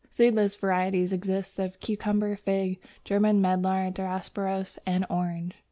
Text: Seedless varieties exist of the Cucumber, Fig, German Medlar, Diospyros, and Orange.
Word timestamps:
Seedless 0.09 0.55
varieties 0.55 1.13
exist 1.13 1.59
of 1.59 1.73
the 1.73 1.77
Cucumber, 1.77 2.35
Fig, 2.35 2.79
German 3.05 3.39
Medlar, 3.39 3.91
Diospyros, 3.91 4.79
and 4.83 5.05
Orange. 5.11 5.53